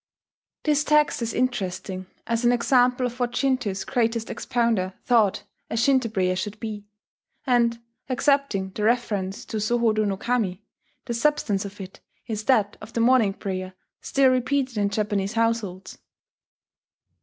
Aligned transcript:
]This 0.63 0.83
text 0.83 1.21
is 1.21 1.31
interesting 1.31 2.07
as 2.25 2.43
an 2.43 2.51
example 2.51 3.05
of 3.05 3.19
what 3.19 3.35
Shinto's 3.35 3.83
greatest 3.83 4.31
expounder 4.31 4.95
thought 5.05 5.43
a 5.69 5.77
Shinto 5.77 6.09
prayer 6.09 6.35
should 6.35 6.59
be; 6.59 6.87
and, 7.45 7.79
excepting 8.09 8.71
the 8.71 8.81
reference 8.83 9.45
to 9.45 9.59
So 9.59 9.77
ho 9.77 9.93
do 9.93 10.03
no 10.07 10.17
Kami, 10.17 10.63
the 11.05 11.13
substance 11.13 11.65
of 11.65 11.79
it 11.79 11.99
is 12.25 12.45
that 12.45 12.77
of 12.81 12.93
the 12.93 12.99
morning 12.99 13.33
prayer 13.33 13.75
still 14.01 14.31
repeated 14.31 14.75
in 14.75 14.89
Japanese 14.89 15.33
households. 15.33 15.99